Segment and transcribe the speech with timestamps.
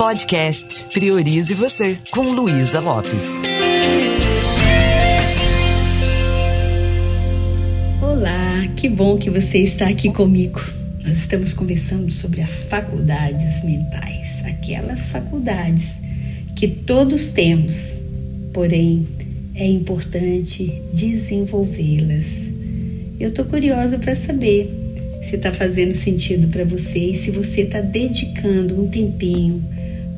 [0.00, 3.26] Podcast Priorize Você, com Luísa Lopes.
[8.00, 10.58] Olá, que bom que você está aqui comigo.
[11.04, 15.98] Nós estamos conversando sobre as faculdades mentais, aquelas faculdades
[16.56, 17.94] que todos temos,
[18.54, 19.06] porém
[19.54, 22.48] é importante desenvolvê-las.
[23.20, 24.74] Eu estou curiosa para saber
[25.22, 29.62] se está fazendo sentido para você e se você está dedicando um tempinho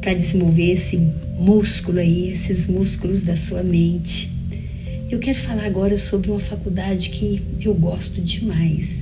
[0.02, 0.98] para desenvolver esse
[1.38, 4.30] músculo aí, esses músculos da sua mente.
[5.08, 9.00] Eu quero falar agora sobre uma faculdade que eu gosto demais,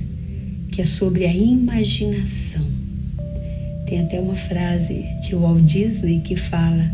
[0.71, 2.65] que é sobre a imaginação.
[3.87, 6.89] Tem até uma frase de Walt Disney que fala: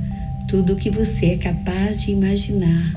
[0.48, 2.96] tudo o que você é capaz de imaginar,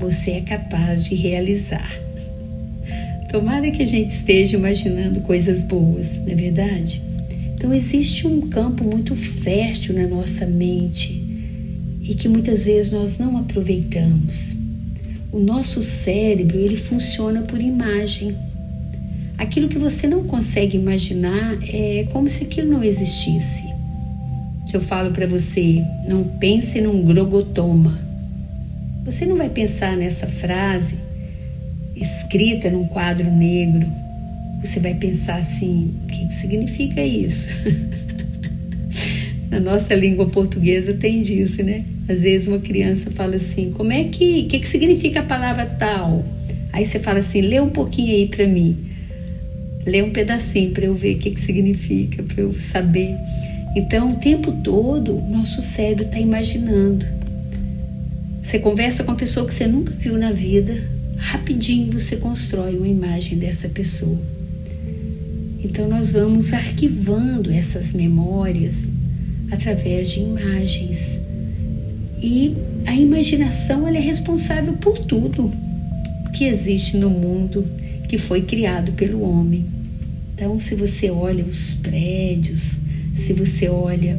[0.00, 1.90] você é capaz de realizar.
[3.30, 7.02] Tomara que a gente esteja imaginando coisas boas, não é verdade?
[7.58, 11.12] Então existe um campo muito fértil na nossa mente
[12.00, 14.54] e que muitas vezes nós não aproveitamos.
[15.32, 18.36] O nosso cérebro, ele funciona por imagem.
[19.36, 23.64] Aquilo que você não consegue imaginar é como se aquilo não existisse.
[24.68, 27.98] Se eu falo para você, não pense num grogotoma,
[29.04, 30.94] você não vai pensar nessa frase
[31.96, 33.84] escrita num quadro negro,
[34.62, 37.48] você vai pensar assim: o que significa isso?
[39.50, 41.84] Na nossa língua portuguesa tem disso, né?
[42.08, 46.24] Às vezes uma criança fala assim: como é que, que, que significa a palavra tal?
[46.72, 48.76] Aí você fala assim: lê um pouquinho aí para mim.
[49.86, 53.16] Lê um pedacinho para eu ver o que, que significa, para eu saber.
[53.74, 57.06] Então, o tempo todo, nosso cérebro está imaginando.
[58.42, 60.82] Você conversa com uma pessoa que você nunca viu na vida,
[61.16, 64.18] rapidinho você constrói uma imagem dessa pessoa.
[65.62, 68.88] Então nós vamos arquivando essas memórias
[69.50, 71.18] através de imagens.
[72.22, 72.54] E
[72.86, 75.52] a imaginação ela é responsável por tudo
[76.32, 77.64] que existe no mundo
[78.08, 79.66] que foi criado pelo homem.
[80.34, 82.76] Então, se você olha os prédios,
[83.16, 84.14] se você olha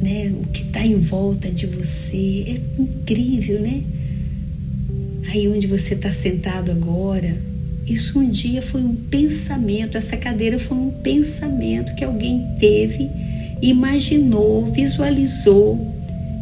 [0.00, 3.82] né, o que está em volta de você, é incrível, né?
[5.28, 7.36] Aí onde você está sentado agora,
[7.86, 13.10] isso um dia foi um pensamento, essa cadeira foi um pensamento que alguém teve,
[13.62, 15.94] imaginou, visualizou.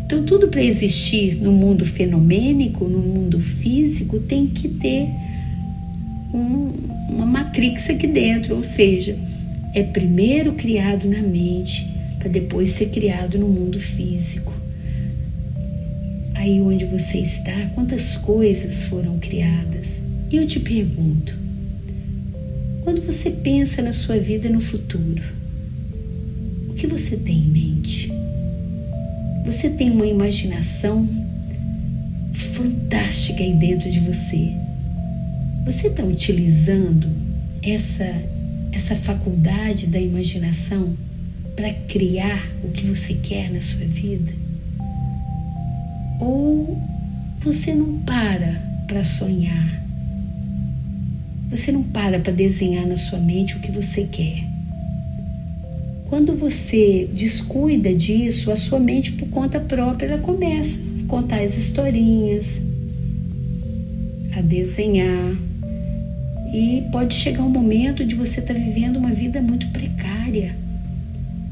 [0.05, 5.09] Então, tudo para existir no mundo fenomênico, no mundo físico, tem que ter
[6.33, 6.73] um,
[7.11, 9.19] uma matrix aqui dentro, ou seja,
[9.75, 11.87] é primeiro criado na mente
[12.19, 14.55] para depois ser criado no mundo físico
[16.45, 20.04] aí onde você está, quantas coisas foram criadas.
[20.33, 21.37] Eu te pergunto,
[22.83, 25.23] quando você pensa na sua vida no futuro,
[26.69, 28.13] o que você tem em mente?
[29.45, 31.09] Você tem uma imaginação
[32.33, 34.53] fantástica aí dentro de você.
[35.65, 37.09] Você está utilizando
[37.63, 38.11] essa,
[38.73, 40.97] essa faculdade da imaginação
[41.55, 44.33] para criar o que você quer na sua vida?
[46.19, 46.79] Ou
[47.41, 49.84] você não para para sonhar?
[51.55, 54.43] Você não para para desenhar na sua mente o que você quer?
[56.09, 61.57] Quando você descuida disso, a sua mente, por conta própria, ela começa a contar as
[61.57, 62.61] historinhas,
[64.37, 65.37] a desenhar.
[66.53, 70.57] E pode chegar um momento de você estar tá vivendo uma vida muito precária,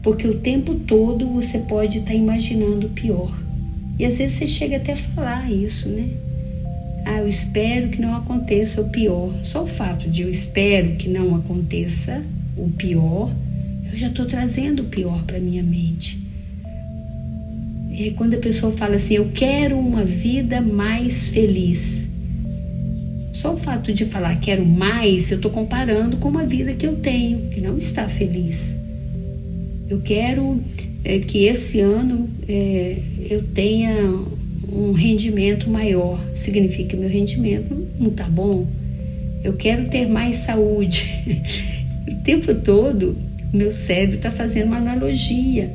[0.03, 3.41] porque o tempo todo você pode estar tá imaginando o pior.
[4.01, 6.09] E às vezes você chega até a falar isso, né?
[7.05, 9.33] Ah, eu espero que não aconteça o pior.
[9.43, 12.23] Só o fato de eu espero que não aconteça
[12.57, 13.35] o pior,
[13.91, 16.21] eu já estou trazendo o pior para minha mente.
[17.91, 22.09] E quando a pessoa fala assim, eu quero uma vida mais feliz.
[23.33, 26.97] Só o fato de falar quero mais, eu estou comparando com uma vida que eu
[26.97, 28.77] tenho, que não está feliz.
[29.89, 30.63] Eu quero
[31.05, 32.97] é, que esse ano é,
[33.29, 33.93] eu tenha
[34.71, 36.21] um rendimento maior.
[36.35, 38.67] Significa que meu rendimento não está bom.
[39.43, 41.05] Eu quero ter mais saúde.
[42.09, 43.17] o tempo todo,
[43.53, 45.73] meu cérebro está fazendo uma analogia.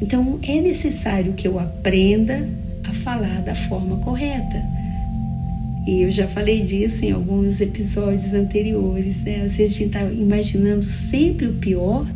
[0.00, 2.48] Então, é necessário que eu aprenda
[2.84, 4.62] a falar da forma correta.
[5.86, 9.22] E eu já falei disso em alguns episódios anteriores.
[9.22, 9.42] Né?
[9.44, 12.06] Às vezes a gente está imaginando sempre o pior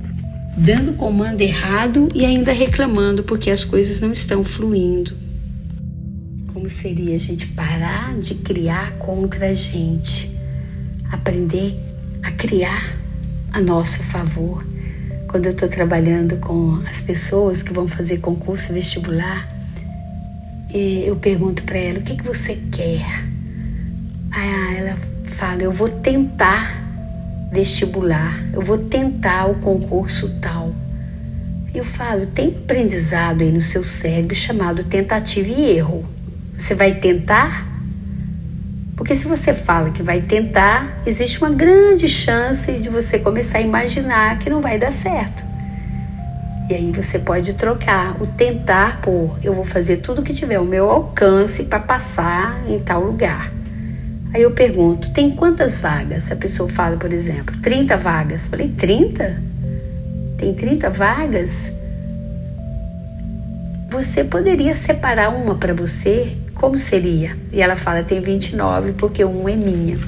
[0.56, 5.14] dando comando errado e ainda reclamando porque as coisas não estão fluindo.
[6.52, 10.30] Como seria a gente parar de criar contra a gente,
[11.10, 11.76] aprender
[12.22, 12.96] a criar
[13.52, 14.64] a nosso favor?
[15.32, 19.50] quando eu estou trabalhando com as pessoas que vão fazer concurso vestibular,
[20.72, 23.02] eu pergunto para ela: o que, que você quer?
[24.30, 30.74] Aí ela fala: eu vou tentar vestibular, eu vou tentar o concurso tal.
[31.74, 36.04] Eu falo: tem aprendizado aí no seu cérebro chamado tentativa e erro.
[36.62, 37.66] Você vai tentar?
[38.96, 43.62] Porque se você fala que vai tentar, existe uma grande chance de você começar a
[43.62, 45.42] imaginar que não vai dar certo.
[46.70, 50.54] E aí você pode trocar o tentar por eu vou fazer tudo o que tiver
[50.54, 53.52] ao meu alcance para passar em tal lugar.
[54.32, 56.30] Aí eu pergunto, tem quantas vagas?
[56.30, 58.46] A pessoa fala, por exemplo, 30 vagas.
[58.46, 59.42] Falei, 30?
[60.38, 61.72] Tem 30 vagas?
[63.90, 67.36] Você poderia separar uma para você como seria?
[67.52, 69.98] E ela fala: tem 29 porque uma é minha.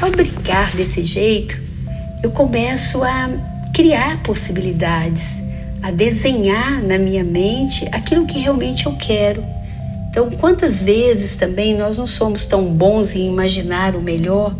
[0.00, 1.60] Ao brincar desse jeito,
[2.22, 3.30] eu começo a
[3.74, 5.42] criar possibilidades,
[5.82, 9.44] a desenhar na minha mente aquilo que realmente eu quero.
[10.10, 14.54] Então, quantas vezes também nós não somos tão bons em imaginar o melhor,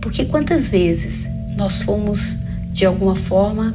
[0.00, 2.38] porque quantas vezes nós fomos
[2.72, 3.74] de alguma forma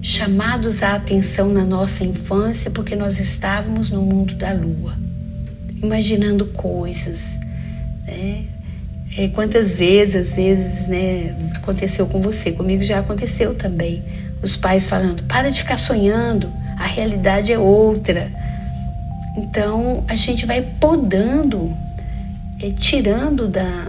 [0.00, 5.03] chamados à atenção na nossa infância porque nós estávamos no mundo da lua
[5.82, 7.38] imaginando coisas,
[8.06, 8.44] né?
[9.16, 14.02] É, quantas vezes, às vezes, né, aconteceu com você, comigo já aconteceu também.
[14.42, 18.30] Os pais falando: para de ficar sonhando, a realidade é outra.
[19.36, 21.72] Então a gente vai podando,
[22.60, 23.86] é, tirando da,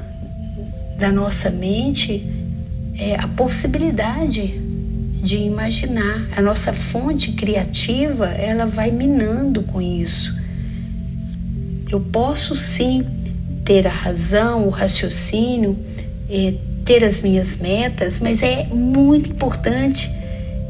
[0.97, 2.23] da nossa mente
[2.97, 4.59] é, a possibilidade
[5.23, 6.27] de imaginar.
[6.35, 10.44] A nossa fonte criativa ela vai minando com isso.
[11.89, 13.05] Eu posso sim
[13.63, 15.77] ter a razão, o raciocínio,
[16.29, 16.53] é,
[16.83, 20.09] ter as minhas metas, mas é muito importante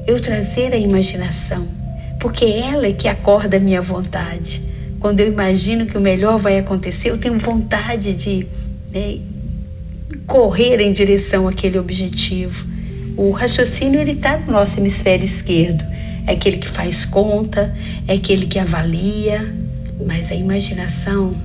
[0.07, 1.67] eu trazer a imaginação,
[2.19, 4.63] porque ela é que acorda a minha vontade.
[4.99, 8.47] Quando eu imagino que o melhor vai acontecer, eu tenho vontade de
[8.91, 9.19] né,
[10.25, 12.65] correr em direção àquele objetivo.
[13.17, 15.83] O raciocínio ele está no nosso hemisfério esquerdo,
[16.27, 17.73] é aquele que faz conta,
[18.07, 19.53] é aquele que avalia,
[20.03, 21.35] mas a imaginação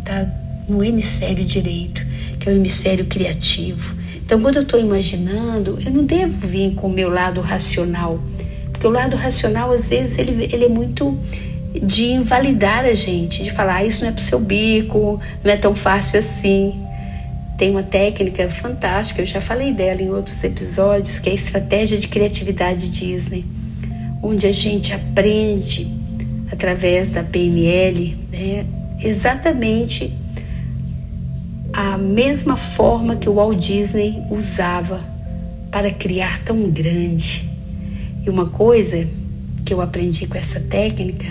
[0.00, 0.26] está
[0.68, 2.06] no hemisfério direito,
[2.38, 3.96] que é o hemisfério criativo.
[4.24, 8.20] Então, quando eu estou imaginando, eu não devo vir com o meu lado racional,
[8.72, 11.18] porque o lado racional, às vezes, ele, ele é muito
[11.82, 15.52] de invalidar a gente, de falar, ah, isso não é para o seu bico, não
[15.52, 16.80] é tão fácil assim.
[17.56, 21.98] Tem uma técnica fantástica, eu já falei dela em outros episódios, que é a estratégia
[21.98, 23.44] de criatividade Disney,
[24.22, 25.99] onde a gente aprende
[26.50, 28.66] através da PNL, né,
[29.02, 30.12] exatamente
[31.72, 35.00] a mesma forma que o Walt Disney usava
[35.70, 37.48] para criar tão grande.
[38.24, 39.06] E uma coisa
[39.64, 41.26] que eu aprendi com essa técnica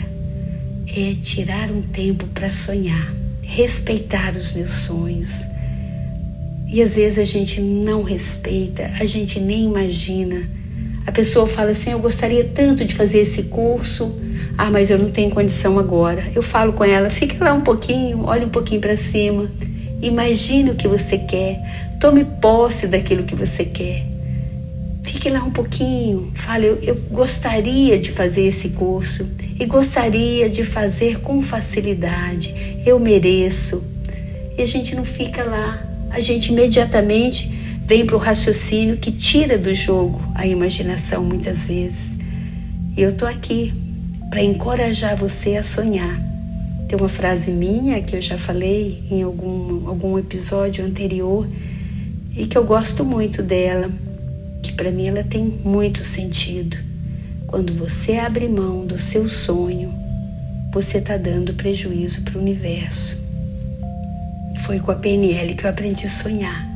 [0.87, 5.45] é tirar um tempo para sonhar, respeitar os meus sonhos.
[6.67, 10.49] E às vezes a gente não respeita, a gente nem imagina.
[11.05, 14.19] A pessoa fala assim: Eu gostaria tanto de fazer esse curso,
[14.61, 16.21] ah, mas eu não tenho condição agora.
[16.35, 19.49] Eu falo com ela, fica lá um pouquinho, olhe um pouquinho para cima.
[20.01, 21.61] Imagine o que você quer.
[21.97, 24.05] Tome posse daquilo que você quer.
[25.01, 26.33] Fique lá um pouquinho.
[26.35, 32.81] Fale, eu, eu gostaria de fazer esse curso e gostaria de fazer com facilidade.
[32.85, 33.81] Eu mereço.
[34.57, 35.81] E a gente não fica lá.
[36.09, 37.49] A gente imediatamente
[37.85, 42.17] vem para o raciocínio que tira do jogo a imaginação muitas vezes.
[42.97, 43.87] E eu tô aqui
[44.29, 46.19] para encorajar você a sonhar.
[46.87, 51.47] Tem uma frase minha que eu já falei em algum, algum episódio anterior
[52.35, 53.89] e que eu gosto muito dela,
[54.61, 56.77] que para mim ela tem muito sentido.
[57.47, 59.93] Quando você abre mão do seu sonho,
[60.71, 63.19] você está dando prejuízo para o universo.
[64.57, 66.69] Foi com a PNL que eu aprendi a sonhar.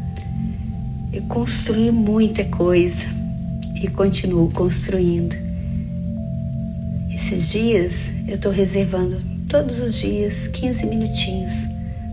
[1.12, 3.06] Eu construí muita coisa
[3.76, 5.53] e continuo construindo.
[7.26, 11.54] Esses dias eu estou reservando todos os dias 15 minutinhos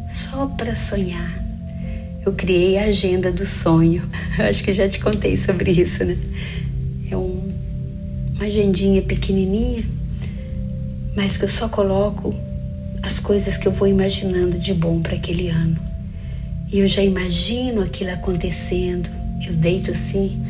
[0.08, 1.44] só para sonhar.
[2.24, 4.08] Eu criei a agenda do sonho.
[4.38, 6.16] Acho que já te contei sobre isso, né?
[7.10, 7.52] É um,
[8.36, 9.82] uma agendinha pequenininha,
[11.16, 12.32] mas que eu só coloco
[13.02, 15.76] as coisas que eu vou imaginando de bom para aquele ano.
[16.72, 19.10] E eu já imagino aquilo acontecendo.
[19.44, 20.40] Eu deito assim,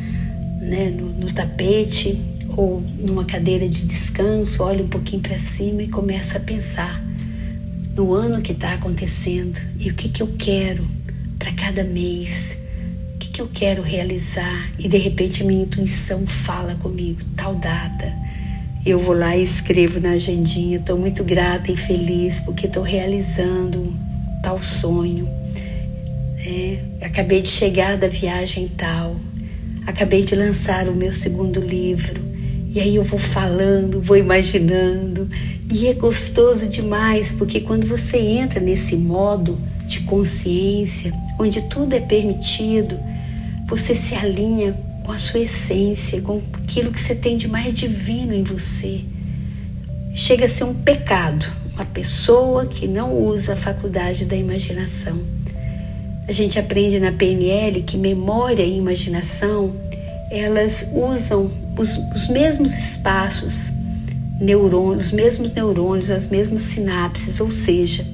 [0.61, 5.87] né, no, no tapete ou numa cadeira de descanso, olho um pouquinho para cima e
[5.87, 7.01] começo a pensar
[7.95, 10.87] no ano que está acontecendo e o que, que eu quero
[11.37, 12.57] para cada mês,
[13.15, 14.71] o que, que, eu quero realizar?
[14.79, 18.13] E de repente a minha intuição fala comigo, tal data.
[18.85, 23.93] Eu vou lá e escrevo na agendinha, estou muito grata e feliz porque estou realizando
[24.41, 25.27] tal sonho.
[26.37, 29.15] É, acabei de chegar da viagem tal,
[29.85, 32.30] acabei de lançar o meu segundo livro.
[32.73, 35.29] E aí eu vou falando, vou imaginando,
[35.69, 41.99] e é gostoso demais, porque quando você entra nesse modo de consciência, onde tudo é
[41.99, 42.97] permitido,
[43.67, 48.33] você se alinha com a sua essência, com aquilo que você tem de mais divino
[48.33, 49.01] em você.
[50.13, 55.19] Chega a ser um pecado uma pessoa que não usa a faculdade da imaginação.
[56.27, 59.75] A gente aprende na PNL que memória e imaginação
[60.29, 63.71] elas usam os, os mesmos espaços
[64.39, 68.05] neurônios, os mesmos neurônios, as mesmas sinapses, ou seja,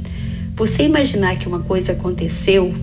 [0.56, 2.74] você imaginar que uma coisa aconteceu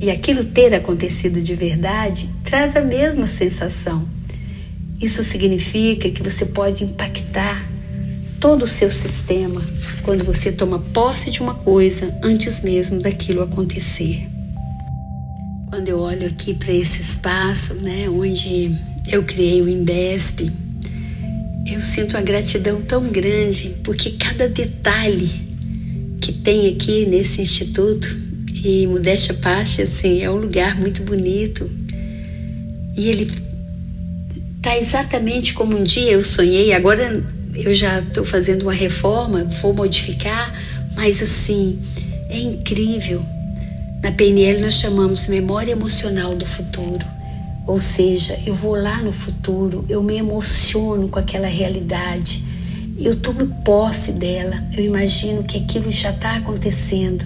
[0.00, 4.06] e aquilo ter acontecido de verdade traz a mesma sensação.
[5.00, 7.66] Isso significa que você pode impactar
[8.40, 9.62] todo o seu sistema
[10.02, 14.26] quando você toma posse de uma coisa antes mesmo daquilo acontecer.
[15.68, 18.78] Quando eu olho aqui para esse espaço, né, onde
[19.10, 20.50] eu criei o Indesp,
[21.72, 25.30] eu sinto a gratidão tão grande porque cada detalhe
[26.20, 28.08] que tem aqui nesse instituto
[28.64, 31.70] e modéstia parte assim é um lugar muito bonito.
[32.96, 33.30] E ele
[34.62, 36.72] tá exatamente como um dia eu sonhei.
[36.72, 40.52] Agora eu já estou fazendo uma reforma vou modificar
[40.94, 41.78] mas assim
[42.28, 43.24] é incrível.
[44.02, 47.15] Na PNL nós chamamos memória emocional do futuro
[47.66, 52.44] ou seja, eu vou lá no futuro, eu me emociono com aquela realidade,
[52.98, 57.24] eu tomo posse dela, eu imagino que aquilo já está acontecendo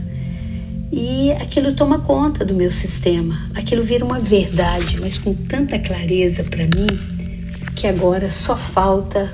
[0.90, 6.42] e aquilo toma conta do meu sistema, aquilo vira uma verdade, mas com tanta clareza
[6.42, 6.98] para mim
[7.76, 9.32] que agora só falta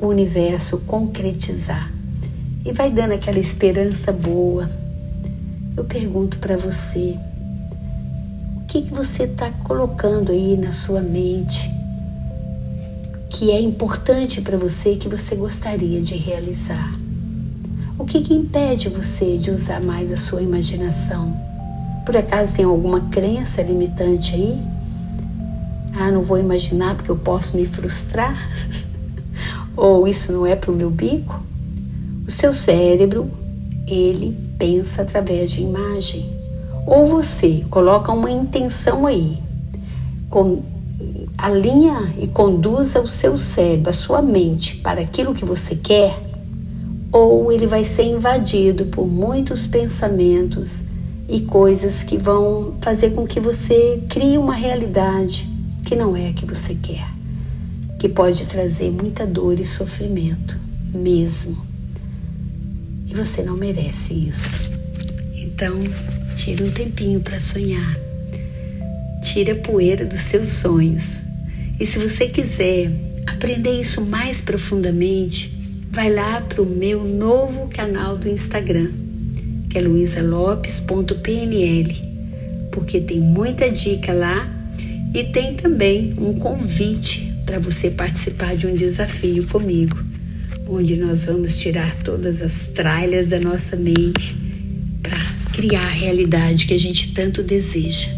[0.00, 1.92] o universo concretizar
[2.64, 4.70] e vai dando aquela esperança boa.
[5.76, 7.16] Eu pergunto para você,
[8.70, 11.68] que, que você está colocando aí na sua mente
[13.28, 16.94] que é importante para você que você gostaria de realizar?
[17.98, 21.36] O que, que impede você de usar mais a sua imaginação?
[22.06, 24.62] Por acaso tem alguma crença limitante aí?
[25.92, 28.38] Ah, não vou imaginar porque eu posso me frustrar?
[29.76, 31.42] Ou isso não é para o meu bico?
[32.24, 33.28] O seu cérebro,
[33.88, 36.39] ele pensa através de imagem.
[36.90, 39.38] Ou você coloca uma intenção aí,
[40.28, 40.60] com,
[41.38, 46.20] alinha e conduza o seu cérebro, a sua mente para aquilo que você quer,
[47.12, 50.82] ou ele vai ser invadido por muitos pensamentos
[51.28, 55.48] e coisas que vão fazer com que você crie uma realidade
[55.84, 57.06] que não é a que você quer,
[58.00, 60.58] que pode trazer muita dor e sofrimento
[60.92, 61.56] mesmo.
[63.06, 64.58] E você não merece isso.
[65.36, 65.76] Então,
[66.40, 67.98] Tire um tempinho para sonhar.
[69.22, 71.18] Tire a poeira dos seus sonhos.
[71.78, 72.90] E se você quiser
[73.26, 75.52] aprender isso mais profundamente,
[75.90, 78.90] vai lá para o meu novo canal do Instagram,
[79.68, 81.92] que é luisalopes.pnl,
[82.72, 84.48] porque tem muita dica lá
[85.14, 89.98] e tem também um convite para você participar de um desafio comigo,
[90.66, 94.39] onde nós vamos tirar todas as tralhas da nossa mente
[95.52, 98.08] criar a realidade que a gente tanto deseja.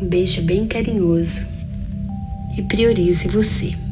[0.00, 1.46] Um beijo bem carinhoso
[2.56, 3.87] e priorize você.